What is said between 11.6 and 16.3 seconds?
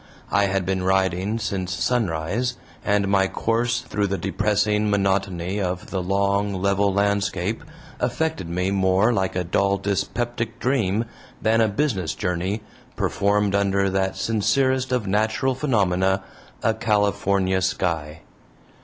a business journey, performed under that sincerest of natural phenomena